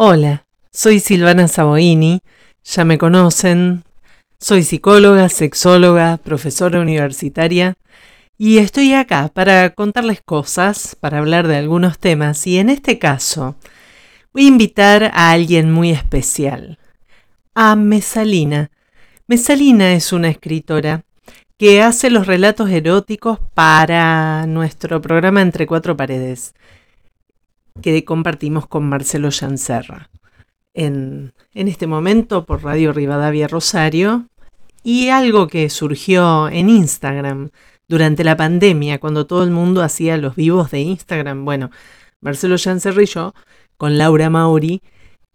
[0.00, 2.20] Hola, soy Silvana Saboini,
[2.62, 3.82] ya me conocen,
[4.38, 7.74] soy psicóloga, sexóloga, profesora universitaria
[8.38, 13.56] y estoy acá para contarles cosas, para hablar de algunos temas y en este caso
[14.32, 16.78] voy a invitar a alguien muy especial,
[17.56, 18.70] a Mesalina.
[19.26, 21.02] Mesalina es una escritora
[21.56, 26.54] que hace los relatos eróticos para nuestro programa Entre Cuatro Paredes
[27.82, 30.10] que compartimos con Marcelo Yancerra
[30.74, 34.26] en, en este momento por Radio Rivadavia Rosario
[34.82, 37.50] y algo que surgió en Instagram
[37.88, 41.44] durante la pandemia, cuando todo el mundo hacía los vivos de Instagram.
[41.44, 41.70] Bueno,
[42.20, 43.34] Marcelo Yancerra y yo,
[43.76, 44.82] con Laura Mauri,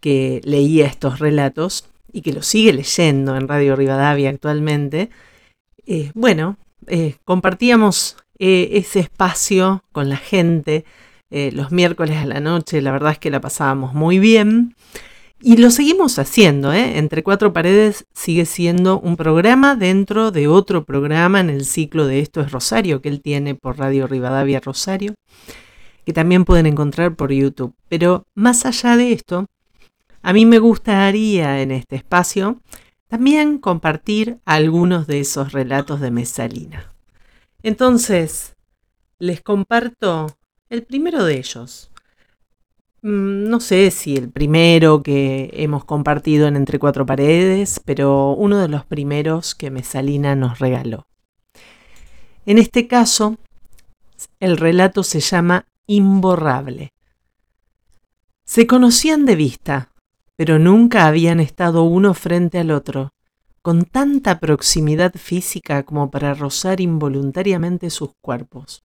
[0.00, 5.10] que leía estos relatos y que los sigue leyendo en Radio Rivadavia actualmente,
[5.86, 6.56] eh, bueno,
[6.86, 10.84] eh, compartíamos eh, ese espacio con la gente
[11.30, 14.74] eh, los miércoles a la noche, la verdad es que la pasábamos muy bien.
[15.40, 16.96] Y lo seguimos haciendo, ¿eh?
[16.96, 22.20] Entre Cuatro Paredes sigue siendo un programa dentro de otro programa en el ciclo de
[22.20, 25.14] Esto es Rosario, que él tiene por Radio Rivadavia Rosario,
[26.06, 27.74] que también pueden encontrar por YouTube.
[27.88, 29.46] Pero más allá de esto,
[30.22, 32.62] a mí me gustaría en este espacio
[33.08, 36.94] también compartir algunos de esos relatos de Mesalina.
[37.62, 38.56] Entonces,
[39.18, 40.34] les comparto
[40.74, 41.90] el primero de ellos.
[43.02, 48.58] Mm, no sé si el primero que hemos compartido en Entre Cuatro Paredes, pero uno
[48.58, 51.06] de los primeros que Mesalina nos regaló.
[52.44, 53.38] En este caso,
[54.40, 56.92] el relato se llama Imborrable.
[58.44, 59.90] Se conocían de vista,
[60.36, 63.12] pero nunca habían estado uno frente al otro,
[63.62, 68.84] con tanta proximidad física como para rozar involuntariamente sus cuerpos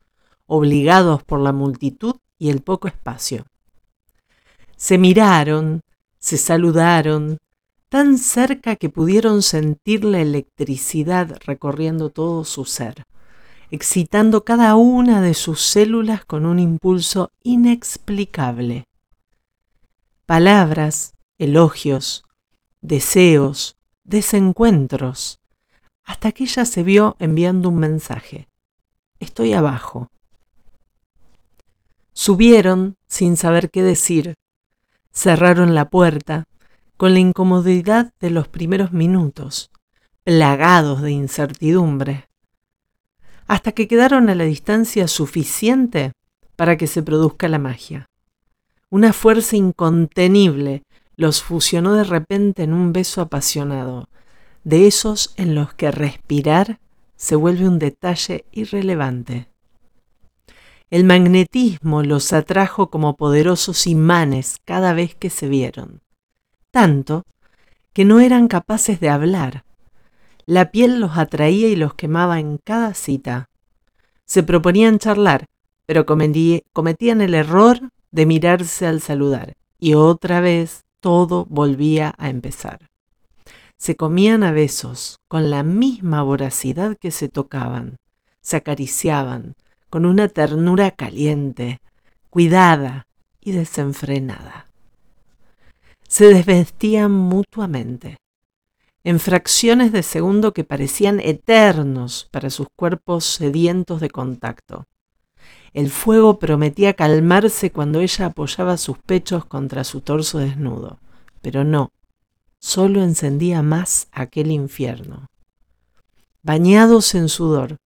[0.49, 3.45] obligados por la multitud y el poco espacio.
[4.75, 5.81] Se miraron,
[6.17, 7.37] se saludaron,
[7.87, 13.03] tan cerca que pudieron sentir la electricidad recorriendo todo su ser,
[13.69, 18.85] excitando cada una de sus células con un impulso inexplicable.
[20.25, 22.23] Palabras, elogios,
[22.81, 25.39] deseos, desencuentros,
[26.03, 28.47] hasta que ella se vio enviando un mensaje.
[29.19, 30.09] Estoy abajo.
[32.21, 34.35] Subieron sin saber qué decir.
[35.13, 36.49] Cerraron la puerta
[36.97, 39.71] con la incomodidad de los primeros minutos,
[40.25, 42.27] plagados de incertidumbre,
[43.47, 46.11] hasta que quedaron a la distancia suficiente
[46.57, 48.05] para que se produzca la magia.
[48.89, 50.83] Una fuerza incontenible
[51.15, 54.09] los fusionó de repente en un beso apasionado,
[54.65, 56.81] de esos en los que respirar
[57.15, 59.47] se vuelve un detalle irrelevante.
[60.89, 66.01] El magnetismo los atrajo como poderosos imanes cada vez que se vieron,
[66.71, 67.25] tanto
[67.93, 69.65] que no eran capaces de hablar.
[70.47, 73.49] La piel los atraía y los quemaba en cada cita.
[74.25, 75.45] Se proponían charlar,
[75.85, 82.89] pero cometían el error de mirarse al saludar, y otra vez todo volvía a empezar.
[83.77, 87.97] Se comían a besos, con la misma voracidad que se tocaban,
[88.41, 89.53] se acariciaban,
[89.89, 91.81] con una ternura caliente,
[92.29, 93.07] cuidada
[93.41, 94.67] y desenfrenada.
[96.07, 98.17] Se desvestían mutuamente,
[99.03, 104.85] en fracciones de segundo que parecían eternos para sus cuerpos sedientos de contacto.
[105.73, 110.99] El fuego prometía calmarse cuando ella apoyaba sus pechos contra su torso desnudo,
[111.41, 111.91] pero no,
[112.59, 115.27] solo encendía más aquel infierno.
[116.41, 117.77] Bañados en sudor,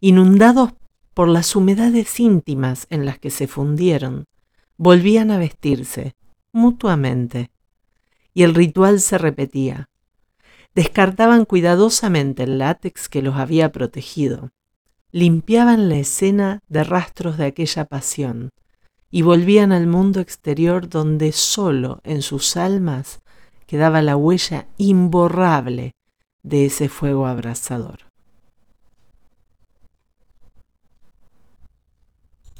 [0.00, 0.72] inundados
[1.14, 4.26] por las humedades íntimas en las que se fundieron,
[4.76, 6.14] volvían a vestirse
[6.52, 7.50] mutuamente,
[8.32, 9.88] y el ritual se repetía.
[10.74, 14.50] Descartaban cuidadosamente el látex que los había protegido,
[15.12, 18.50] limpiaban la escena de rastros de aquella pasión,
[19.10, 23.20] y volvían al mundo exterior donde sólo en sus almas
[23.66, 25.94] quedaba la huella imborrable
[26.42, 28.03] de ese fuego abrasador.